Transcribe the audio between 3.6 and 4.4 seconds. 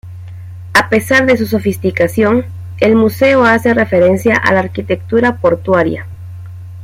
referencia